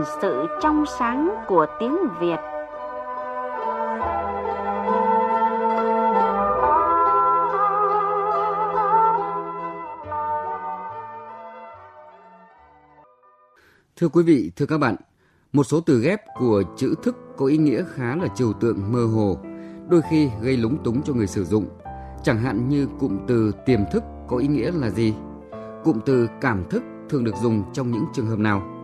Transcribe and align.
gìn 0.00 0.14
sự 0.22 0.46
trong 0.62 0.84
sáng 0.98 1.34
của 1.48 1.66
tiếng 1.80 1.96
Việt. 2.20 2.36
Thưa 13.96 14.08
quý 14.08 14.22
vị, 14.22 14.52
thưa 14.56 14.66
các 14.66 14.78
bạn, 14.78 14.96
một 15.52 15.64
số 15.64 15.80
từ 15.80 16.00
ghép 16.00 16.20
của 16.38 16.62
chữ 16.76 16.94
thức 17.02 17.16
có 17.36 17.46
ý 17.46 17.56
nghĩa 17.56 17.84
khá 17.94 18.16
là 18.16 18.28
trừu 18.36 18.52
tượng 18.52 18.92
mơ 18.92 19.04
hồ, 19.04 19.38
đôi 19.88 20.00
khi 20.10 20.30
gây 20.42 20.56
lúng 20.56 20.82
túng 20.84 21.02
cho 21.02 21.12
người 21.14 21.26
sử 21.26 21.44
dụng. 21.44 21.68
Chẳng 22.22 22.38
hạn 22.38 22.68
như 22.68 22.88
cụm 23.00 23.18
từ 23.26 23.52
tiềm 23.66 23.80
thức 23.92 24.02
có 24.28 24.36
ý 24.36 24.46
nghĩa 24.46 24.72
là 24.72 24.90
gì? 24.90 25.14
Cụm 25.84 26.00
từ 26.06 26.28
cảm 26.40 26.64
thức 26.70 26.82
thường 27.08 27.24
được 27.24 27.34
dùng 27.42 27.62
trong 27.72 27.90
những 27.90 28.04
trường 28.14 28.26
hợp 28.26 28.38
nào? 28.38 28.79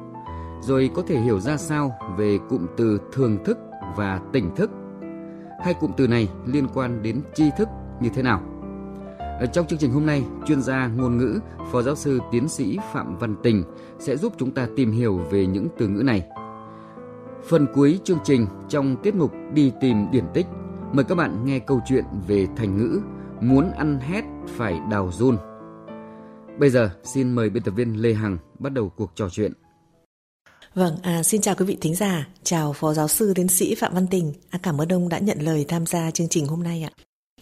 Rồi 0.61 0.91
có 0.95 1.03
thể 1.07 1.21
hiểu 1.21 1.41
ra 1.41 1.57
sao 1.57 1.99
về 2.17 2.39
cụm 2.49 2.67
từ 2.77 3.01
thường 3.13 3.45
thức 3.45 3.59
và 3.97 4.21
tỉnh 4.33 4.55
thức? 4.57 4.71
Hai 5.65 5.75
cụm 5.75 5.91
từ 5.97 6.09
này 6.09 6.29
liên 6.47 6.67
quan 6.75 7.03
đến 7.03 7.23
tri 7.35 7.45
thức 7.59 7.69
như 8.01 8.09
thế 8.15 8.23
nào? 8.23 8.43
Ở 9.19 9.47
trong 9.47 9.67
chương 9.67 9.79
trình 9.79 9.93
hôm 9.93 10.07
nay, 10.07 10.25
chuyên 10.47 10.63
gia 10.63 10.87
ngôn 10.87 11.17
ngữ, 11.17 11.41
Phó 11.73 11.83
giáo 11.83 11.97
sư 11.97 12.21
tiến 12.33 12.49
sĩ 12.49 12.79
Phạm 12.93 13.19
Văn 13.19 13.37
Tình 13.43 13.65
sẽ 13.99 14.17
giúp 14.17 14.33
chúng 14.39 14.51
ta 14.51 14.69
tìm 14.77 14.93
hiểu 14.93 15.17
về 15.31 15.47
những 15.47 15.69
từ 15.79 15.89
ngữ 15.89 16.03
này. 16.03 16.27
Phần 17.49 17.67
cuối 17.75 18.01
chương 18.05 18.19
trình 18.25 18.47
trong 18.69 18.97
tiết 19.03 19.15
mục 19.15 19.33
Đi 19.53 19.73
tìm 19.81 20.11
điển 20.13 20.25
tích, 20.35 20.47
mời 20.93 21.05
các 21.05 21.15
bạn 21.15 21.45
nghe 21.45 21.59
câu 21.59 21.81
chuyện 21.87 22.05
về 22.27 22.47
thành 22.57 22.77
ngữ 22.77 23.01
Muốn 23.41 23.71
ăn 23.71 24.01
hét 24.01 24.25
phải 24.47 24.81
đào 24.91 25.11
run. 25.13 25.37
Bây 26.59 26.71
giờ, 26.71 26.91
xin 27.03 27.33
mời 27.33 27.51
biên 27.51 27.63
tập 27.63 27.71
viên 27.71 28.03
Lê 28.03 28.15
Hằng 28.15 28.39
bắt 28.59 28.73
đầu 28.73 28.89
cuộc 28.89 29.13
trò 29.15 29.29
chuyện. 29.29 29.53
Vâng, 30.77 30.97
à, 31.03 31.23
xin 31.23 31.41
chào 31.41 31.55
quý 31.55 31.65
vị 31.65 31.77
thính 31.81 31.95
giả, 31.95 32.29
chào 32.43 32.73
Phó 32.73 32.95
Giáo 32.95 33.09
sư 33.09 33.33
Tiến 33.35 33.49
sĩ 33.49 33.75
Phạm 33.75 33.95
Văn 33.95 34.07
Tình. 34.07 34.33
À, 34.51 34.59
cảm 34.63 34.81
ơn 34.81 34.89
ông 34.89 35.09
đã 35.09 35.19
nhận 35.19 35.39
lời 35.41 35.65
tham 35.69 35.87
gia 35.87 36.11
chương 36.11 36.29
trình 36.29 36.47
hôm 36.47 36.63
nay 36.63 36.83
ạ. 36.83 36.91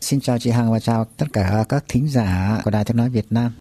Xin 0.00 0.20
chào 0.20 0.38
chị 0.38 0.50
Hằng 0.50 0.72
và 0.72 0.80
chào 0.80 1.04
tất 1.16 1.26
cả 1.32 1.64
các 1.68 1.84
thính 1.88 2.08
giả 2.08 2.60
của 2.64 2.70
Đài 2.70 2.84
Tiếng 2.84 2.96
Nói 2.96 3.08
Việt 3.10 3.26
Nam. 3.30 3.52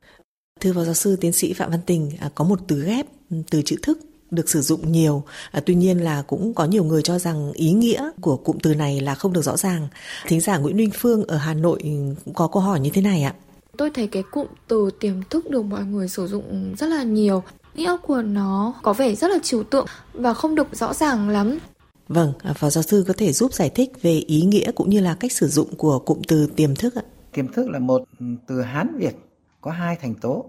Thưa 0.62 0.74
Phó 0.74 0.84
Giáo 0.84 0.94
sư 0.94 1.16
Tiến 1.16 1.32
sĩ 1.32 1.54
Phạm 1.54 1.72
Văn 1.72 1.80
Tình, 1.86 2.12
à, 2.20 2.30
có 2.36 2.46
một 2.46 2.60
từ 2.68 2.84
ghép 2.84 3.06
từ 3.50 3.62
chữ 3.62 3.76
thức 3.82 4.00
được 4.32 4.50
sử 4.50 4.62
dụng 4.62 4.92
nhiều. 4.92 5.24
À, 5.52 5.62
tuy 5.66 5.76
nhiên 5.76 5.98
là 5.98 6.22
cũng 6.22 6.54
có 6.54 6.66
nhiều 6.66 6.84
người 6.84 7.02
cho 7.02 7.20
rằng 7.20 7.52
ý 7.54 7.72
nghĩa 7.72 8.10
của 8.22 8.38
cụm 8.38 8.58
từ 8.64 8.76
này 8.76 9.02
là 9.02 9.16
không 9.16 9.34
được 9.34 9.42
rõ 9.42 9.58
ràng. 9.58 9.88
Thính 10.28 10.42
giả 10.42 10.58
Nguyễn 10.58 10.78
Linh 10.78 10.92
Phương 10.94 11.24
ở 11.24 11.38
Hà 11.38 11.54
Nội 11.54 11.82
cũng 12.26 12.34
có 12.34 12.48
câu 12.48 12.62
hỏi 12.62 12.80
như 12.80 12.90
thế 12.94 13.02
này 13.02 13.24
ạ. 13.24 13.34
Tôi 13.78 13.90
thấy 13.94 14.08
cái 14.08 14.24
cụm 14.32 14.48
từ 14.68 14.90
tiềm 15.00 15.16
thức 15.30 15.50
được 15.50 15.62
mọi 15.62 15.84
người 15.84 16.08
sử 16.08 16.28
dụng 16.28 16.76
rất 16.78 16.88
là 16.88 17.04
nhiều. 17.04 17.44
Nghĩa 17.76 17.98
của 18.02 18.22
nó 18.22 18.74
có 18.82 18.94
vẻ 18.94 19.16
rất 19.16 19.32
là 19.32 19.38
trừu 19.44 19.64
tượng 19.64 19.86
và 20.14 20.34
không 20.34 20.56
được 20.56 20.76
rõ 20.76 20.94
ràng 20.94 21.30
lắm. 21.30 21.60
Vâng, 22.08 22.34
à, 22.44 22.54
Phó 22.54 22.70
giáo 22.70 22.84
sư 22.84 23.06
có 23.08 23.14
thể 23.18 23.34
giúp 23.34 23.54
giải 23.54 23.70
thích 23.70 23.92
về 24.02 24.12
ý 24.12 24.42
nghĩa 24.42 24.72
cũng 24.72 24.90
như 24.90 25.00
là 25.00 25.16
cách 25.20 25.32
sử 25.32 25.48
dụng 25.48 25.76
của 25.76 26.00
cụm 26.00 26.22
từ 26.28 26.48
tiềm 26.56 26.76
thức 26.76 26.96
ạ? 26.96 27.02
Tiềm 27.32 27.54
thức 27.54 27.70
là 27.70 27.80
một 27.80 28.04
từ 28.48 28.62
Hán 28.62 28.98
Việt 28.98 29.16
có 29.62 29.72
hai 29.72 29.96
thành 29.96 30.16
tố. 30.16 30.46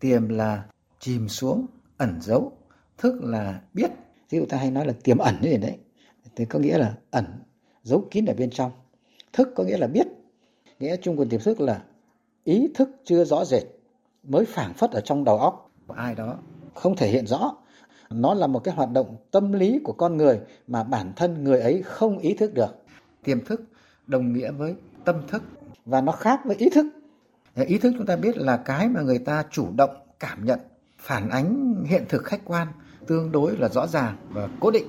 Tiềm 0.00 0.28
là 0.28 0.64
chìm 1.00 1.28
xuống, 1.28 1.66
ẩn 1.96 2.18
giấu. 2.22 2.52
Thức 2.98 3.14
là 3.22 3.60
biết. 3.74 3.90
Ví 4.30 4.38
dụ 4.38 4.46
ta 4.48 4.56
hay 4.56 4.70
nói 4.70 4.86
là 4.86 4.92
tiềm 5.04 5.18
ẩn 5.18 5.34
như 5.42 5.50
thế 5.50 5.58
đấy. 5.58 5.76
Thì 6.36 6.44
có 6.44 6.58
nghĩa 6.58 6.78
là 6.78 6.94
ẩn, 7.10 7.24
giấu 7.82 8.08
kín 8.10 8.26
ở 8.26 8.34
bên 8.34 8.50
trong. 8.50 8.72
Thức 9.32 9.48
có 9.56 9.64
nghĩa 9.64 9.76
là 9.76 9.86
biết. 9.86 10.06
Nghĩa 10.80 10.96
chung 11.02 11.16
của 11.16 11.24
tiềm 11.24 11.40
thức 11.40 11.60
là 11.60 11.82
ý 12.44 12.68
thức 12.74 12.88
chưa 13.04 13.24
rõ 13.24 13.44
rệt 13.44 13.62
mới 14.22 14.44
phảng 14.44 14.74
phất 14.74 14.90
ở 14.90 15.00
trong 15.00 15.24
đầu 15.24 15.38
óc 15.38 15.69
của 15.90 15.96
ai 15.96 16.14
đó 16.14 16.38
không 16.74 16.96
thể 16.96 17.08
hiện 17.08 17.26
rõ. 17.26 17.54
Nó 18.10 18.34
là 18.34 18.46
một 18.46 18.58
cái 18.64 18.74
hoạt 18.74 18.90
động 18.92 19.16
tâm 19.30 19.52
lý 19.52 19.80
của 19.84 19.92
con 19.92 20.16
người 20.16 20.40
mà 20.66 20.84
bản 20.84 21.12
thân 21.16 21.44
người 21.44 21.60
ấy 21.60 21.82
không 21.82 22.18
ý 22.18 22.34
thức 22.34 22.54
được. 22.54 22.76
Tiềm 23.24 23.44
thức 23.44 23.60
đồng 24.06 24.32
nghĩa 24.32 24.50
với 24.50 24.74
tâm 25.04 25.16
thức 25.28 25.42
và 25.86 26.00
nó 26.00 26.12
khác 26.12 26.40
với 26.44 26.56
ý 26.56 26.70
thức. 26.70 26.86
Ờ, 27.54 27.62
ý 27.62 27.78
thức 27.78 27.94
chúng 27.96 28.06
ta 28.06 28.16
biết 28.16 28.36
là 28.36 28.56
cái 28.56 28.88
mà 28.88 29.00
người 29.00 29.18
ta 29.18 29.44
chủ 29.50 29.68
động 29.76 29.90
cảm 30.20 30.44
nhận, 30.44 30.60
phản 30.98 31.30
ánh 31.30 31.74
hiện 31.86 32.04
thực 32.08 32.24
khách 32.24 32.40
quan 32.44 32.68
tương 33.06 33.32
đối 33.32 33.56
là 33.56 33.68
rõ 33.68 33.86
ràng 33.86 34.16
và 34.30 34.48
cố 34.60 34.70
định. 34.70 34.86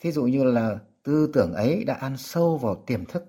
Thí 0.00 0.12
dụ 0.12 0.24
như 0.24 0.44
là 0.44 0.78
tư 1.02 1.30
tưởng 1.32 1.54
ấy 1.54 1.84
đã 1.84 1.94
ăn 1.94 2.16
sâu 2.16 2.56
vào 2.56 2.82
tiềm 2.86 3.04
thức, 3.04 3.24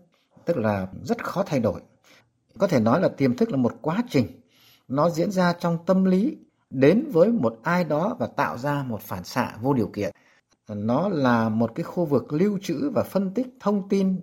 tức 0.45 0.57
là 0.57 0.87
rất 1.03 1.23
khó 1.23 1.43
thay 1.43 1.59
đổi. 1.59 1.81
Có 2.57 2.67
thể 2.67 2.79
nói 2.79 3.01
là 3.01 3.09
tiềm 3.09 3.35
thức 3.35 3.51
là 3.51 3.57
một 3.57 3.73
quá 3.81 4.03
trình. 4.09 4.27
Nó 4.87 5.09
diễn 5.09 5.31
ra 5.31 5.53
trong 5.53 5.77
tâm 5.85 6.05
lý 6.05 6.37
đến 6.71 7.05
với 7.11 7.31
một 7.31 7.59
ai 7.63 7.83
đó 7.83 8.15
và 8.19 8.27
tạo 8.27 8.57
ra 8.57 8.83
một 8.87 9.01
phản 9.01 9.23
xạ 9.23 9.51
vô 9.61 9.73
điều 9.73 9.87
kiện. 9.87 10.11
Nó 10.67 11.09
là 11.09 11.49
một 11.49 11.71
cái 11.75 11.83
khu 11.83 12.05
vực 12.05 12.33
lưu 12.33 12.59
trữ 12.63 12.89
và 12.89 13.03
phân 13.03 13.31
tích 13.33 13.47
thông 13.59 13.89
tin. 13.89 14.19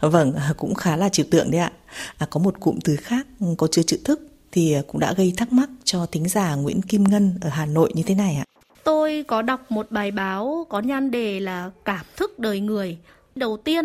Vâng 0.00 0.34
cũng 0.56 0.74
khá 0.74 0.96
là 0.96 1.08
trừu 1.08 1.26
tượng 1.30 1.50
đấy 1.50 1.60
ạ. 1.60 1.72
À, 2.18 2.26
có 2.30 2.40
một 2.40 2.60
cụm 2.60 2.78
từ 2.84 2.96
khác 2.96 3.26
có 3.58 3.66
chứa 3.66 3.82
chữ 3.82 3.98
thức 4.04 4.20
thì 4.52 4.76
cũng 4.86 5.00
đã 5.00 5.12
gây 5.12 5.32
thắc 5.36 5.52
mắc 5.52 5.68
cho 5.84 6.06
thính 6.06 6.28
giả 6.28 6.54
Nguyễn 6.54 6.82
Kim 6.82 7.04
Ngân 7.04 7.34
ở 7.40 7.48
Hà 7.48 7.66
Nội 7.66 7.92
như 7.94 8.02
thế 8.02 8.14
này 8.14 8.36
ạ. 8.36 8.44
Tôi 8.84 9.24
có 9.28 9.42
đọc 9.42 9.60
một 9.68 9.86
bài 9.90 10.10
báo 10.10 10.66
có 10.68 10.80
nhan 10.80 11.10
đề 11.10 11.40
là 11.40 11.70
cảm 11.84 12.06
thức 12.16 12.38
đời 12.38 12.60
người. 12.60 12.98
Đầu 13.34 13.56
tiên 13.56 13.84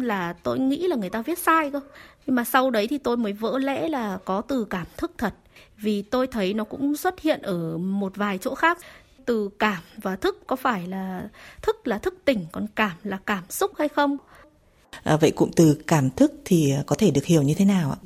là 0.00 0.32
tôi 0.42 0.58
nghĩ 0.58 0.86
là 0.88 0.96
người 0.96 1.10
ta 1.10 1.22
viết 1.22 1.38
sai 1.38 1.70
cơ 1.70 1.80
nhưng 2.26 2.36
mà 2.36 2.44
sau 2.44 2.70
đấy 2.70 2.86
thì 2.86 2.98
tôi 2.98 3.16
mới 3.16 3.32
vỡ 3.32 3.58
lẽ 3.58 3.88
là 3.88 4.18
có 4.24 4.40
từ 4.40 4.66
cảm 4.70 4.86
thức 4.96 5.12
thật. 5.18 5.34
Vì 5.76 6.02
tôi 6.02 6.26
thấy 6.26 6.54
nó 6.54 6.64
cũng 6.64 6.96
xuất 6.96 7.20
hiện 7.20 7.42
ở 7.42 7.78
một 7.78 8.16
vài 8.16 8.38
chỗ 8.38 8.54
khác. 8.54 8.78
Từ 9.24 9.50
cảm 9.58 9.82
và 9.96 10.16
thức 10.16 10.38
có 10.46 10.56
phải 10.56 10.86
là 10.86 11.28
thức 11.62 11.86
là 11.86 11.98
thức 11.98 12.14
tỉnh 12.24 12.46
còn 12.52 12.66
cảm 12.76 12.96
là 13.02 13.18
cảm 13.26 13.44
xúc 13.48 13.70
hay 13.78 13.88
không? 13.88 14.16
À, 15.02 15.16
vậy 15.16 15.30
cụm 15.36 15.50
từ 15.56 15.78
cảm 15.86 16.10
thức 16.10 16.32
thì 16.44 16.74
có 16.86 16.96
thể 16.98 17.10
được 17.10 17.24
hiểu 17.24 17.42
như 17.42 17.54
thế 17.58 17.64
nào 17.64 17.90
ạ? 17.90 17.98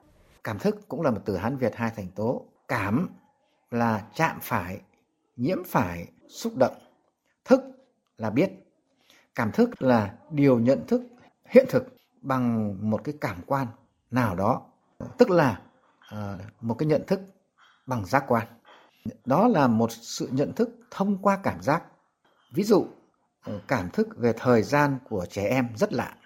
Cảm 0.45 0.59
thức 0.59 0.89
cũng 0.89 1.03
là 1.03 1.11
một 1.11 1.21
từ 1.25 1.37
hán 1.37 1.57
việt 1.57 1.77
hai 1.77 1.91
thành 1.97 2.09
tố. 2.15 2.45
Cảm 2.69 3.09
là 3.71 4.03
chạm 4.15 4.39
phải 4.43 4.81
nhiễm 5.37 5.59
phải 5.67 6.07
xúc 6.29 6.57
động. 6.57 6.75
Thức 7.45 7.61
là 8.19 8.31
biết. 8.31 8.51
Cảm 9.35 9.53
thức 9.53 9.83
là 9.83 10.15
điều 10.31 10.59
nhận 10.59 10.87
thức 10.87 11.03
hiện 11.49 11.67
thực 11.69 11.97
bằng 12.23 12.77
một 12.91 13.01
cái 13.05 13.15
cảm 13.21 13.37
quan 13.47 13.67
nào 14.11 14.35
đó. 14.37 14.63
Tức 15.19 15.31
là 15.31 15.61
uh, 16.15 16.41
một 16.61 16.75
cái 16.75 16.87
nhận 16.87 17.07
thức 17.07 17.21
bằng 17.87 18.07
giác 18.07 18.25
quan. 18.29 18.47
Đó 19.25 19.49
là 19.49 19.67
một 19.67 19.93
sự 19.93 20.29
nhận 20.33 20.53
thức 20.53 20.71
thông 20.91 21.23
qua 21.23 21.39
cảm 21.43 21.63
giác. 21.63 21.83
Ví 22.53 22.63
dụ 22.63 22.87
ờ, 23.43 23.61
cảm 23.69 23.91
thức 23.91 24.09
về 24.17 24.33
thời 24.37 24.63
gian 24.63 24.99
của 25.09 25.27
trẻ 25.31 25.45
em 25.45 25.69
rất 25.77 25.93
lạ. 25.93 26.17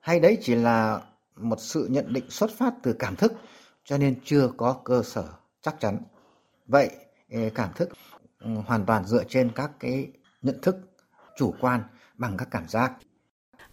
Hay 0.00 0.20
đấy 0.20 0.38
chỉ 0.42 0.54
là 0.54 1.00
một 1.36 1.60
sự 1.60 1.86
nhận 1.90 2.12
định 2.12 2.30
xuất 2.30 2.50
phát 2.50 2.74
từ 2.82 2.92
cảm 2.92 3.16
thức 3.16 3.32
cho 3.84 3.98
nên 3.98 4.20
chưa 4.24 4.50
có 4.56 4.80
cơ 4.84 5.02
sở 5.02 5.24
chắc 5.62 5.80
chắn. 5.80 5.98
Vậy 6.66 6.90
ờ, 7.32 7.40
cảm 7.54 7.72
thức 7.74 7.88
ừ, 8.40 8.50
hoàn 8.66 8.86
toàn 8.86 9.06
dựa 9.06 9.24
trên 9.28 9.50
các 9.54 9.70
cái 9.80 10.08
nhận 10.42 10.60
thức 10.62 10.76
chủ 11.36 11.54
quan 11.60 11.82
bằng 12.14 12.36
các 12.36 12.48
cảm 12.50 12.68
giác. 12.68 12.92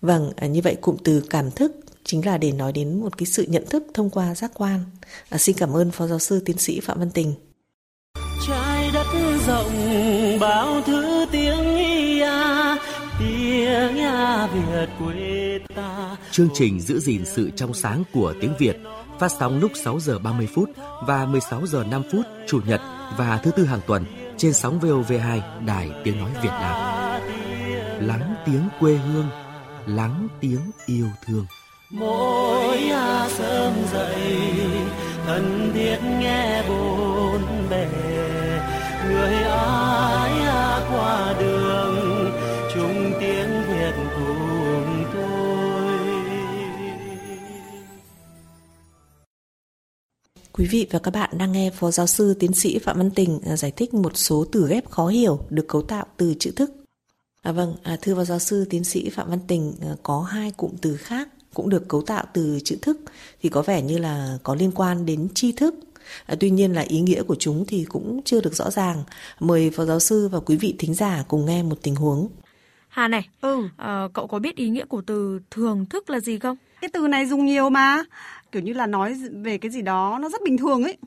Vâng 0.01 0.31
à, 0.35 0.47
như 0.47 0.61
vậy 0.63 0.77
cụm 0.81 0.97
từ 1.03 1.23
cảm 1.29 1.51
thức 1.51 1.75
chính 2.05 2.25
là 2.25 2.37
để 2.37 2.51
nói 2.51 2.71
đến 2.71 2.99
một 2.99 3.17
cái 3.17 3.25
sự 3.25 3.45
nhận 3.47 3.65
thức 3.69 3.83
thông 3.93 4.09
qua 4.09 4.35
giác 4.35 4.51
quan. 4.53 4.79
À, 5.29 5.37
xin 5.37 5.55
cảm 5.59 5.73
ơn 5.73 5.91
Phó 5.91 6.07
Giáo 6.07 6.19
sư 6.19 6.41
Tiến 6.45 6.57
sĩ 6.57 6.79
Phạm 6.79 6.99
Văn 6.99 7.09
Tình. 7.13 7.33
Trái 8.47 8.91
đất 8.93 9.05
rộng 9.47 10.39
bao 10.39 10.81
thứ 10.85 11.25
tiếng 11.31 11.75
ia, 11.75 12.31
tiếng 13.19 13.95
ia 13.95 14.47
Việt 14.53 14.89
quê 14.99 15.59
ta. 15.75 16.15
Chương 16.31 16.49
trình 16.53 16.81
giữ 16.81 16.99
gìn 16.99 17.25
sự 17.25 17.49
trong 17.55 17.73
sáng 17.73 18.03
của 18.13 18.33
tiếng 18.41 18.53
Việt 18.59 18.77
phát 19.19 19.31
sóng 19.39 19.59
lúc 19.59 19.71
6 19.83 19.99
giờ 19.99 20.19
30 20.19 20.47
phút 20.55 20.69
và 21.07 21.25
16 21.25 21.67
giờ 21.67 21.83
5 21.91 22.03
phút 22.11 22.25
chủ 22.47 22.59
nhật 22.67 22.81
và 23.17 23.39
thứ 23.43 23.51
tư 23.51 23.65
hàng 23.65 23.81
tuần 23.87 24.05
trên 24.37 24.53
sóng 24.53 24.79
VOV2 24.79 25.65
Đài 25.65 25.91
Tiếng 26.03 26.19
Nói 26.19 26.31
Việt 26.43 26.49
Nam. 26.49 26.75
Lắng 28.07 28.35
tiếng 28.45 28.69
quê 28.79 28.95
hương, 28.95 29.29
lắng 29.85 30.27
tiếng 30.41 30.71
yêu 30.85 31.07
thương 31.25 31.45
mỗi 31.89 32.77
sớm 33.37 33.73
dậy 33.93 34.15
thân 35.25 35.71
thiết 35.73 35.97
nghe 36.19 36.63
bốn 36.69 37.41
bề. 37.69 37.87
Người 39.07 39.33
ai 39.33 40.45
qua 40.91 41.35
đường 41.39 42.31
chung 42.73 43.13
tiếng 43.19 43.63
việt 43.67 43.93
cùng 44.15 45.05
tôi. 45.13 45.35
Quý 50.51 50.65
vị 50.65 50.87
và 50.91 50.99
các 50.99 51.11
bạn 51.11 51.29
đang 51.37 51.51
nghe 51.51 51.71
Phó 51.71 51.91
Giáo 51.91 52.07
sư 52.07 52.33
Tiến 52.39 52.53
sĩ 52.53 52.79
Phạm 52.79 52.97
Văn 52.97 53.11
Tình 53.11 53.39
à, 53.45 53.57
giải 53.57 53.71
thích 53.71 53.93
một 53.93 54.17
số 54.17 54.45
từ 54.51 54.67
ghép 54.67 54.89
khó 54.89 55.07
hiểu 55.07 55.39
được 55.49 55.65
cấu 55.67 55.81
tạo 55.81 56.05
từ 56.17 56.33
chữ 56.39 56.51
thức. 56.55 56.71
À, 57.41 57.51
vâng, 57.51 57.75
à, 57.83 57.97
thưa 58.01 58.15
Phó 58.15 58.23
Giáo 58.23 58.39
sư 58.39 58.65
Tiến 58.69 58.83
sĩ 58.83 59.09
Phạm 59.09 59.29
Văn 59.29 59.39
Tình, 59.47 59.73
à, 59.81 59.95
có 60.03 60.21
hai 60.21 60.51
cụm 60.51 60.71
từ 60.81 60.97
khác 60.97 61.29
cũng 61.55 61.69
được 61.69 61.87
cấu 61.87 62.01
tạo 62.01 62.25
từ 62.33 62.59
chữ 62.63 62.77
thức 62.81 62.97
thì 63.41 63.49
có 63.49 63.61
vẻ 63.61 63.81
như 63.81 63.97
là 63.97 64.37
có 64.43 64.55
liên 64.55 64.71
quan 64.75 65.05
đến 65.05 65.27
tri 65.33 65.51
thức 65.51 65.75
À, 66.25 66.35
tuy 66.39 66.49
nhiên 66.49 66.73
là 66.73 66.81
ý 66.81 67.01
nghĩa 67.01 67.23
của 67.23 67.35
chúng 67.35 67.65
thì 67.67 67.85
cũng 67.89 68.21
chưa 68.25 68.41
được 68.41 68.55
rõ 68.55 68.71
ràng. 68.71 69.03
Mời 69.39 69.69
phó 69.69 69.85
giáo 69.85 69.99
sư 69.99 70.27
và 70.27 70.39
quý 70.39 70.55
vị 70.55 70.75
thính 70.79 70.93
giả 70.93 71.23
cùng 71.27 71.45
nghe 71.45 71.63
một 71.63 71.75
tình 71.81 71.95
huống. 71.95 72.27
Hà 72.87 73.07
này, 73.07 73.29
ừ. 73.41 73.69
à, 73.77 74.07
cậu 74.13 74.27
có 74.27 74.39
biết 74.39 74.55
ý 74.55 74.69
nghĩa 74.69 74.85
của 74.85 75.01
từ 75.01 75.39
thường 75.51 75.85
thức 75.85 76.09
là 76.09 76.19
gì 76.19 76.39
không? 76.39 76.57
Cái 76.81 76.89
từ 76.93 77.07
này 77.07 77.25
dùng 77.25 77.45
nhiều 77.45 77.69
mà, 77.69 78.03
kiểu 78.51 78.61
như 78.61 78.73
là 78.73 78.87
nói 78.87 79.15
về 79.31 79.57
cái 79.57 79.71
gì 79.71 79.81
đó 79.81 80.19
nó 80.21 80.29
rất 80.29 80.41
bình 80.43 80.57
thường 80.57 80.83
ấy. 80.83 80.97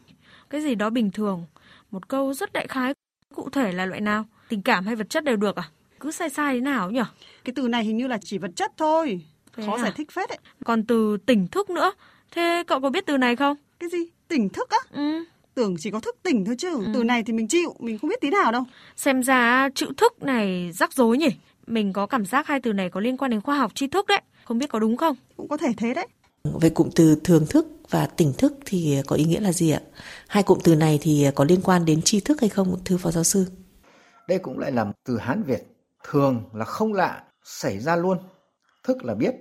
Cái 0.50 0.60
gì 0.60 0.74
đó 0.74 0.90
bình 0.90 1.10
thường, 1.10 1.44
một 1.90 2.08
câu 2.08 2.34
rất 2.34 2.52
đại 2.52 2.66
khái, 2.68 2.94
cụ 3.34 3.50
thể 3.50 3.72
là 3.72 3.86
loại 3.86 4.00
nào? 4.00 4.24
Tình 4.48 4.62
cảm 4.62 4.86
hay 4.86 4.96
vật 4.96 5.10
chất 5.10 5.24
đều 5.24 5.36
được 5.36 5.56
à? 5.56 5.68
Cứ 6.00 6.10
sai 6.10 6.30
sai 6.30 6.54
thế 6.54 6.60
nào 6.60 6.90
nhỉ? 6.90 7.00
Cái 7.44 7.52
từ 7.56 7.68
này 7.68 7.84
hình 7.84 7.96
như 7.96 8.06
là 8.06 8.18
chỉ 8.24 8.38
vật 8.38 8.50
chất 8.56 8.72
thôi, 8.76 9.20
thế 9.58 9.66
khó 9.66 9.76
à? 9.76 9.82
giải 9.82 9.92
thích 9.96 10.10
phết 10.10 10.28
ấy. 10.28 10.38
Còn 10.64 10.84
từ 10.84 11.16
tỉnh 11.26 11.48
thức 11.48 11.70
nữa, 11.70 11.92
thế 12.30 12.64
cậu 12.66 12.80
có 12.80 12.90
biết 12.90 13.06
từ 13.06 13.16
này 13.16 13.36
không? 13.36 13.56
Cái 13.80 13.88
gì? 13.88 13.98
Tỉnh 14.28 14.48
thức 14.48 14.70
á? 14.70 14.78
Ừ 14.92 15.24
tưởng 15.54 15.76
chỉ 15.78 15.90
có 15.90 16.00
thức 16.00 16.16
tỉnh 16.22 16.44
thôi 16.44 16.54
chứ 16.58 16.70
ừ. 16.70 16.86
từ 16.94 17.04
này 17.04 17.22
thì 17.22 17.32
mình 17.32 17.48
chịu 17.48 17.74
mình 17.78 17.98
không 17.98 18.10
biết 18.10 18.20
tí 18.20 18.30
nào 18.30 18.52
đâu 18.52 18.62
xem 18.96 19.22
ra 19.22 19.68
chữ 19.74 19.86
thức 19.96 20.22
này 20.22 20.72
rắc 20.72 20.92
rối 20.92 21.18
nhỉ 21.18 21.28
mình 21.68 21.92
có 21.92 22.06
cảm 22.06 22.26
giác 22.26 22.46
hai 22.46 22.60
từ 22.60 22.72
này 22.72 22.90
có 22.90 23.00
liên 23.00 23.16
quan 23.16 23.30
đến 23.30 23.40
khoa 23.40 23.58
học 23.58 23.72
tri 23.74 23.86
thức 23.86 24.06
đấy. 24.06 24.20
Không 24.44 24.58
biết 24.58 24.70
có 24.70 24.78
đúng 24.78 24.96
không? 24.96 25.16
Cũng 25.36 25.48
có 25.48 25.56
thể 25.56 25.68
thế 25.76 25.94
đấy. 25.94 26.06
Về 26.60 26.70
cụm 26.70 26.88
từ 26.94 27.20
thường 27.24 27.46
thức 27.50 27.66
và 27.90 28.06
tỉnh 28.06 28.32
thức 28.38 28.52
thì 28.64 29.02
có 29.06 29.16
ý 29.16 29.24
nghĩa 29.24 29.40
là 29.40 29.52
gì 29.52 29.70
ạ? 29.70 29.80
Hai 30.28 30.42
cụm 30.42 30.58
từ 30.64 30.74
này 30.74 30.98
thì 31.02 31.26
có 31.34 31.44
liên 31.44 31.60
quan 31.62 31.84
đến 31.84 32.02
tri 32.02 32.20
thức 32.20 32.40
hay 32.40 32.48
không, 32.48 32.76
thưa 32.84 32.96
phó 32.96 33.10
giáo 33.10 33.24
sư? 33.24 33.46
Đây 34.28 34.38
cũng 34.38 34.58
lại 34.58 34.72
là 34.72 34.84
một 34.84 34.92
từ 35.04 35.18
Hán 35.18 35.42
Việt. 35.42 35.62
Thường 36.10 36.42
là 36.54 36.64
không 36.64 36.92
lạ, 36.92 37.22
xảy 37.44 37.78
ra 37.78 37.96
luôn. 37.96 38.18
Thức 38.84 39.04
là 39.04 39.14
biết. 39.14 39.34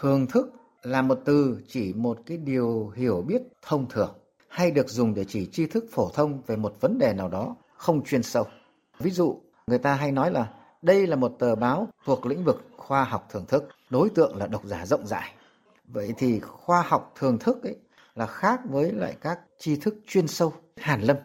Thường 0.00 0.26
thức 0.26 0.52
là 0.82 1.02
một 1.02 1.18
từ 1.24 1.60
chỉ 1.68 1.92
một 1.92 2.18
cái 2.26 2.38
điều 2.38 2.88
hiểu 2.96 3.24
biết 3.26 3.42
thông 3.62 3.88
thường 3.88 4.14
hay 4.48 4.70
được 4.70 4.88
dùng 4.88 5.14
để 5.14 5.24
chỉ 5.28 5.46
tri 5.52 5.66
thức 5.66 5.84
phổ 5.92 6.10
thông 6.14 6.42
về 6.46 6.56
một 6.56 6.74
vấn 6.80 6.98
đề 6.98 7.12
nào 7.12 7.28
đó 7.28 7.56
không 7.76 8.04
chuyên 8.04 8.22
sâu. 8.22 8.44
Ví 8.98 9.10
dụ, 9.10 9.40
người 9.66 9.78
ta 9.78 9.94
hay 9.94 10.12
nói 10.12 10.30
là 10.30 10.52
đây 10.82 11.06
là 11.06 11.16
một 11.16 11.36
tờ 11.38 11.54
báo 11.54 11.88
thuộc 12.04 12.26
lĩnh 12.26 12.44
vực 12.44 12.64
khoa 12.76 13.04
học 13.04 13.26
thưởng 13.30 13.44
thức, 13.48 13.68
đối 13.90 14.10
tượng 14.10 14.36
là 14.36 14.46
độc 14.46 14.64
giả 14.64 14.86
rộng 14.86 15.06
rãi. 15.06 15.34
Vậy 15.84 16.14
thì 16.18 16.40
khoa 16.40 16.82
học 16.82 17.12
thưởng 17.18 17.38
thức 17.38 17.62
ấy 17.62 17.76
là 18.14 18.26
khác 18.26 18.60
với 18.70 18.92
lại 18.92 19.16
các 19.20 19.40
tri 19.58 19.76
thức 19.76 19.94
chuyên 20.06 20.28
sâu, 20.28 20.52
hàn 20.76 21.00
lâm. 21.00 21.16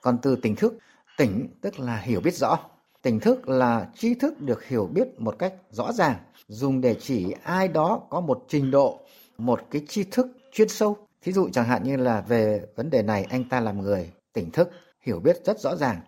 Còn 0.00 0.18
từ 0.22 0.36
tỉnh 0.36 0.56
thức, 0.56 0.74
tỉnh 1.16 1.48
tức 1.60 1.80
là 1.80 1.96
hiểu 1.96 2.20
biết 2.20 2.34
rõ. 2.34 2.58
Tỉnh 3.02 3.20
thức 3.20 3.48
là 3.48 3.88
tri 3.96 4.14
thức 4.14 4.40
được 4.40 4.64
hiểu 4.64 4.86
biết 4.86 5.20
một 5.20 5.38
cách 5.38 5.54
rõ 5.70 5.92
ràng, 5.92 6.16
dùng 6.48 6.80
để 6.80 6.96
chỉ 7.00 7.34
ai 7.42 7.68
đó 7.68 8.02
có 8.10 8.20
một 8.20 8.44
trình 8.48 8.70
độ, 8.70 9.00
một 9.38 9.60
cái 9.70 9.82
tri 9.88 10.04
thức 10.04 10.26
chuyên 10.52 10.68
sâu. 10.68 10.96
Thí 11.22 11.32
dụ 11.32 11.48
chẳng 11.52 11.66
hạn 11.66 11.82
như 11.84 11.96
là 11.96 12.20
về 12.20 12.62
vấn 12.76 12.90
đề 12.90 13.02
này 13.02 13.24
anh 13.24 13.44
ta 13.44 13.60
làm 13.60 13.82
người 13.82 14.10
tỉnh 14.32 14.50
thức, 14.50 14.70
hiểu 15.00 15.20
biết 15.20 15.36
rất 15.44 15.60
rõ 15.60 15.76
ràng 15.76 16.00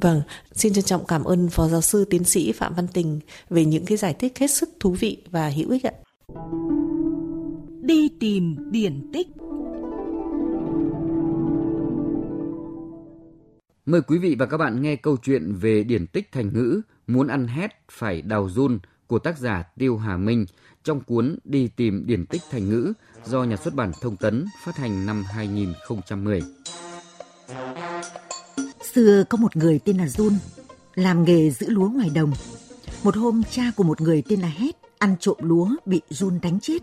Vâng, 0.00 0.22
xin 0.52 0.72
trân 0.72 0.84
trọng 0.84 1.06
cảm 1.06 1.24
ơn 1.24 1.48
Phó 1.48 1.68
Giáo 1.68 1.80
sư 1.80 2.04
Tiến 2.10 2.24
sĩ 2.24 2.52
Phạm 2.52 2.74
Văn 2.74 2.86
Tình 2.92 3.20
về 3.50 3.64
những 3.64 3.84
cái 3.84 3.96
giải 3.96 4.14
thích 4.14 4.38
hết 4.38 4.50
sức 4.50 4.68
thú 4.80 4.90
vị 5.00 5.22
và 5.30 5.48
hữu 5.48 5.70
ích 5.70 5.86
ạ. 5.86 5.92
Đi 7.80 8.08
tìm 8.20 8.56
điển 8.70 9.10
tích 9.12 9.26
Mời 13.86 14.00
quý 14.00 14.18
vị 14.18 14.36
và 14.38 14.46
các 14.46 14.56
bạn 14.56 14.82
nghe 14.82 14.96
câu 14.96 15.16
chuyện 15.22 15.54
về 15.54 15.84
điển 15.84 16.06
tích 16.06 16.32
thành 16.32 16.50
ngữ 16.52 16.80
Muốn 17.06 17.26
ăn 17.26 17.46
hét 17.46 17.82
phải 17.90 18.22
đào 18.22 18.48
run 18.48 18.78
của 19.06 19.18
tác 19.18 19.38
giả 19.38 19.64
Tiêu 19.78 19.96
Hà 19.96 20.16
Minh 20.16 20.46
trong 20.84 21.00
cuốn 21.00 21.38
Đi 21.44 21.68
tìm 21.76 22.06
điển 22.06 22.26
tích 22.26 22.42
thành 22.50 22.68
ngữ 22.68 22.92
do 23.24 23.44
nhà 23.44 23.56
xuất 23.56 23.74
bản 23.74 23.92
Thông 24.00 24.16
tấn 24.16 24.46
phát 24.64 24.76
hành 24.76 25.06
năm 25.06 25.24
2010. 25.30 26.42
Xưa 28.94 29.24
có 29.30 29.38
một 29.38 29.56
người 29.56 29.80
tên 29.84 29.96
là 29.96 30.04
Jun, 30.04 30.32
làm 30.94 31.24
nghề 31.24 31.50
giữ 31.50 31.70
lúa 31.70 31.88
ngoài 31.88 32.10
đồng. 32.14 32.32
Một 33.04 33.16
hôm 33.16 33.42
cha 33.50 33.62
của 33.76 33.84
một 33.84 34.00
người 34.00 34.22
tên 34.28 34.40
là 34.40 34.48
Hét 34.48 34.76
ăn 34.98 35.16
trộm 35.20 35.36
lúa 35.40 35.68
bị 35.84 36.00
Jun 36.10 36.40
đánh 36.40 36.60
chết. 36.60 36.78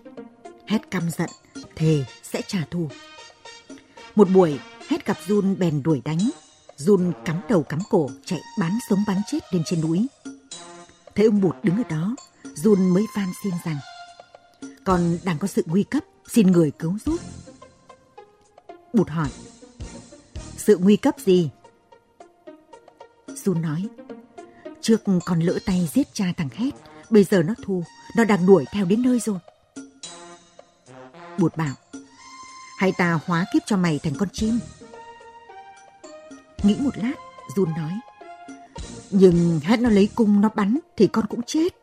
Hét 0.68 0.92
căm 0.92 1.04
giận, 1.18 1.30
thề 1.76 2.06
sẽ 2.24 2.42
trả 2.48 2.60
thù. 2.72 2.90
Một 4.16 4.28
buổi, 4.34 4.60
Hét 4.88 5.06
gặp 5.06 5.18
Jun 5.28 5.58
bèn 5.58 5.84
đuổi 5.84 6.02
đánh 6.06 6.20
run 6.86 7.12
cắm 7.26 7.42
đầu 7.50 7.64
cắm 7.64 7.80
cổ 7.90 8.10
chạy 8.26 8.42
bán 8.60 8.78
sống 8.90 9.04
bán 9.08 9.22
chết 9.28 9.40
lên 9.52 9.64
trên 9.66 9.82
núi. 9.82 10.08
Thấy 11.16 11.26
ông 11.26 11.42
Bụt 11.42 11.56
đứng 11.64 11.78
ở 11.78 11.84
đó, 11.90 12.16
run 12.56 12.90
mới 12.90 13.06
van 13.16 13.32
xin 13.44 13.54
rằng 13.66 13.78
Con 14.84 15.18
đang 15.24 15.38
có 15.38 15.48
sự 15.48 15.64
nguy 15.66 15.84
cấp, 15.84 16.04
xin 16.28 16.52
người 16.52 16.72
cứu 16.72 16.98
giúp. 17.06 17.20
Bụt 18.94 19.10
hỏi 19.10 19.30
Sự 20.58 20.78
nguy 20.78 20.96
cấp 20.96 21.16
gì? 21.26 21.50
Jun 23.28 23.62
nói. 23.62 23.90
Trước 24.82 25.02
con 25.26 25.40
lỡ 25.40 25.60
tay 25.66 25.90
giết 25.94 26.08
cha 26.14 26.26
thằng 26.38 26.50
Hét, 26.54 26.72
bây 27.10 27.24
giờ 27.24 27.44
nó 27.44 27.54
thù, 27.66 27.84
nó 28.18 28.24
đang 28.24 28.46
đuổi 28.46 28.66
theo 28.72 28.86
đến 28.86 29.02
nơi 29.02 29.20
rồi. 29.20 29.40
Bụt 31.38 31.58
bảo, 31.58 31.76
hay 32.78 32.92
ta 32.98 33.20
hóa 33.26 33.46
kiếp 33.54 33.62
cho 33.66 33.78
mày 33.78 34.00
thành 34.04 34.14
con 34.20 34.30
chim. 34.34 34.60
Nghĩ 36.64 36.76
một 36.80 36.98
lát, 36.98 37.14
Jun 37.56 37.78
nói, 37.78 37.92
nhưng 39.12 39.60
hết 39.64 39.80
nó 39.80 39.90
lấy 39.90 40.10
cung 40.16 40.42
nó 40.42 40.50
bắn 40.56 40.80
thì 40.98 41.08
con 41.08 41.26
cũng 41.28 41.42
chết. 41.42 41.74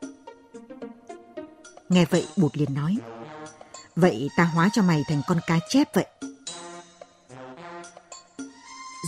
Nghe 1.89 2.05
vậy 2.11 2.27
Bụt 2.37 2.57
liền 2.57 2.75
nói, 2.75 2.97
vậy 3.97 4.29
ta 4.37 4.45
hóa 4.45 4.69
cho 4.73 4.83
mày 4.83 5.03
thành 5.09 5.23
con 5.27 5.39
cá 5.47 5.59
chép 5.69 5.95
vậy. 5.95 6.07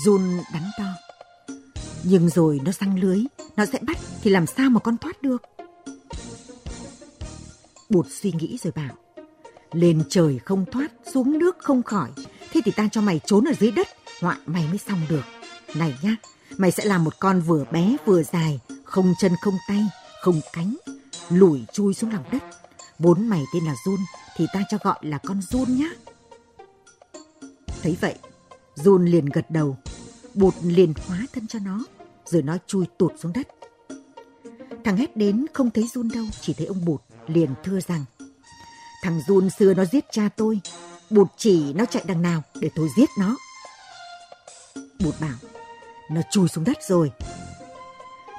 Jun 0.05 0.41
đắn 0.53 0.63
đo. 0.79 0.85
Nhưng 2.03 2.29
rồi 2.29 2.61
nó 2.65 2.73
răng 2.73 3.01
lưới, 3.01 3.25
nó 3.57 3.67
sẽ 3.67 3.79
bắt 3.83 3.97
thì 4.23 4.31
làm 4.31 4.47
sao 4.47 4.71
mà 4.71 4.81
con 4.81 4.97
thoát 4.97 5.23
được? 5.23 5.43
Bụt 7.91 8.07
suy 8.11 8.33
nghĩ 8.33 8.59
rồi 8.63 8.73
bảo, 8.77 8.97
lên 9.73 10.03
trời 10.09 10.39
không 10.45 10.65
thoát, 10.73 10.89
xuống 11.13 11.39
nước 11.39 11.57
không 11.59 11.83
khỏi, 11.83 12.11
thế 12.53 12.61
thì 12.65 12.73
ta 12.73 12.89
cho 12.93 13.01
mày 13.01 13.21
trốn 13.27 13.45
ở 13.45 13.53
dưới 13.61 13.71
đất, 13.71 13.89
họa 14.21 14.39
mày 14.47 14.67
mới 14.69 14.79
xong 14.79 15.01
được. 15.09 15.23
Này 15.75 15.95
nhá, 16.03 16.17
mày 16.57 16.71
sẽ 16.71 16.85
làm 16.85 17.05
một 17.05 17.21
con 17.21 17.41
vừa 17.41 17.65
bé 17.65 17.97
vừa 18.05 18.23
dài, 18.23 18.61
không 18.85 19.15
chân 19.19 19.33
không 19.41 19.59
tay, 19.69 19.87
không 20.21 20.41
cánh, 20.53 20.77
lủi 21.29 21.65
chui 21.73 21.95
xuống 21.95 22.13
lòng 22.13 22.25
đất. 22.33 22.43
Vốn 22.99 23.29
mày 23.29 23.45
tên 23.55 23.65
là 23.65 23.75
Jun 23.85 23.99
thì 24.37 24.47
ta 24.53 24.63
cho 24.71 24.79
gọi 24.83 24.99
là 25.03 25.19
con 25.19 25.41
Jun 25.41 25.77
nhá. 25.77 25.89
Thấy 27.83 27.97
vậy, 28.01 28.15
Jun 28.77 29.05
liền 29.05 29.27
gật 29.27 29.51
đầu, 29.51 29.77
bụt 30.35 30.55
liền 30.63 30.95
hóa 31.07 31.19
thân 31.33 31.47
cho 31.47 31.59
nó, 31.59 31.85
rồi 32.25 32.43
nó 32.43 32.57
chui 32.67 32.87
tụt 32.99 33.13
xuống 33.19 33.33
đất. 33.33 33.49
Thằng 34.85 34.97
hét 34.97 35.17
đến 35.17 35.47
không 35.53 35.71
thấy 35.71 35.89
run 35.95 36.09
đâu, 36.15 36.25
chỉ 36.41 36.55
thấy 36.55 36.67
ông 36.67 36.85
bụt 36.85 37.01
liền 37.27 37.55
thưa 37.65 37.81
rằng 37.81 38.05
Thằng 39.03 39.21
run 39.27 39.51
xưa 39.51 39.75
nó 39.75 39.85
giết 39.85 40.05
cha 40.13 40.29
tôi, 40.37 40.61
bụt 41.11 41.29
chỉ 41.37 41.73
nó 41.73 41.85
chạy 41.85 42.03
đằng 42.07 42.23
nào 42.23 42.43
để 42.55 42.71
tôi 42.75 42.89
giết 42.97 43.09
nó. 43.19 43.37
Bụt 45.05 45.15
bảo, 45.21 45.52
nó 46.15 46.21
chui 46.31 46.49
xuống 46.49 46.65
đất 46.65 46.79
rồi. 46.89 47.11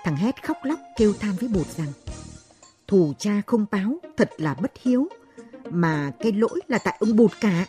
Thằng 0.03 0.15
hét 0.15 0.43
khóc 0.43 0.57
lóc 0.63 0.79
kêu 0.97 1.13
than 1.19 1.35
với 1.35 1.49
bột 1.49 1.67
rằng 1.67 1.93
Thù 2.87 3.13
cha 3.19 3.41
không 3.47 3.65
báo, 3.71 3.97
thật 4.17 4.29
là 4.37 4.53
bất 4.53 4.71
hiếu, 4.81 5.07
mà 5.69 6.11
cái 6.19 6.31
lỗi 6.31 6.59
là 6.67 6.77
tại 6.77 6.97
ông 6.99 7.15
bột 7.15 7.31
cả. 7.41 7.65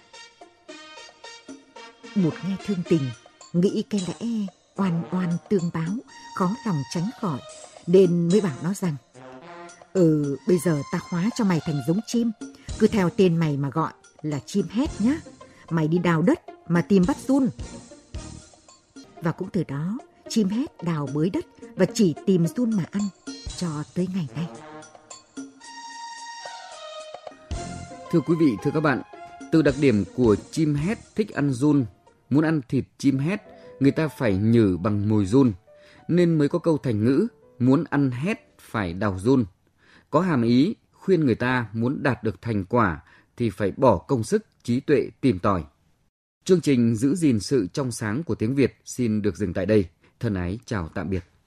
bột 2.16 2.34
nghe 2.44 2.56
thương 2.66 2.82
tình, 2.88 3.10
nghĩ 3.52 3.84
cái 3.90 4.00
lẽ 4.08 4.28
oan 4.76 5.02
oan 5.10 5.36
tương 5.48 5.70
báo, 5.74 5.94
khó 6.36 6.50
lòng 6.66 6.82
tránh 6.94 7.10
khỏi, 7.20 7.38
nên 7.86 8.28
mới 8.28 8.40
bảo 8.40 8.56
nó 8.62 8.74
rằng 8.74 8.96
Ừ, 9.94 10.36
bây 10.46 10.58
giờ 10.58 10.82
ta 10.92 10.98
hóa 11.08 11.30
cho 11.36 11.44
mày 11.44 11.60
thành 11.64 11.80
giống 11.86 12.00
chim, 12.06 12.30
cứ 12.78 12.86
theo 12.86 13.10
tên 13.10 13.36
mày 13.36 13.56
mà 13.56 13.70
gọi 13.70 13.92
là 14.22 14.40
chim 14.46 14.66
hét 14.70 15.00
nhá. 15.00 15.16
Mày 15.70 15.88
đi 15.88 15.98
đào 15.98 16.22
đất 16.22 16.40
mà 16.68 16.80
tìm 16.80 17.04
bắt 17.08 17.16
run. 17.28 17.48
Và 19.24 19.32
cũng 19.32 19.48
từ 19.52 19.64
đó, 19.68 19.98
chim 20.28 20.48
hét 20.48 20.66
đào 20.82 21.08
bới 21.14 21.30
đất 21.30 21.46
và 21.76 21.86
chỉ 21.94 22.14
tìm 22.26 22.46
run 22.46 22.76
mà 22.76 22.84
ăn 22.90 23.02
cho 23.56 23.68
tới 23.94 24.08
ngày 24.14 24.28
nay. 24.36 24.46
Thưa 28.10 28.20
quý 28.20 28.34
vị, 28.40 28.52
thưa 28.62 28.70
các 28.74 28.80
bạn, 28.80 29.02
từ 29.52 29.62
đặc 29.62 29.74
điểm 29.80 30.04
của 30.14 30.36
chim 30.50 30.74
hét 30.74 30.98
thích 31.16 31.34
ăn 31.34 31.50
run, 31.50 31.84
muốn 32.30 32.44
ăn 32.44 32.60
thịt 32.68 32.84
chim 32.98 33.18
hét 33.18 33.42
người 33.80 33.90
ta 33.90 34.08
phải 34.08 34.36
nhử 34.36 34.78
bằng 34.82 35.08
mồi 35.08 35.26
run, 35.26 35.52
nên 36.08 36.38
mới 36.38 36.48
có 36.48 36.58
câu 36.58 36.78
thành 36.78 37.04
ngữ 37.04 37.26
muốn 37.58 37.84
ăn 37.90 38.10
hét 38.10 38.54
phải 38.60 38.92
đào 38.92 39.18
run. 39.18 39.44
Có 40.10 40.20
hàm 40.20 40.42
ý 40.42 40.74
khuyên 40.92 41.26
người 41.26 41.34
ta 41.34 41.66
muốn 41.72 42.02
đạt 42.02 42.24
được 42.24 42.42
thành 42.42 42.64
quả 42.64 43.02
thì 43.36 43.50
phải 43.50 43.72
bỏ 43.76 43.98
công 43.98 44.24
sức, 44.24 44.44
trí 44.62 44.80
tuệ 44.80 45.10
tìm 45.20 45.38
tòi. 45.38 45.64
Chương 46.44 46.60
trình 46.60 46.96
giữ 46.96 47.14
gìn 47.14 47.40
sự 47.40 47.66
trong 47.72 47.92
sáng 47.92 48.22
của 48.22 48.34
tiếng 48.34 48.54
Việt 48.54 48.76
xin 48.84 49.22
được 49.22 49.36
dừng 49.36 49.54
tại 49.54 49.66
đây. 49.66 49.84
Thân 50.20 50.34
ái 50.34 50.58
chào 50.64 50.88
tạm 50.94 51.10
biệt. 51.10 51.24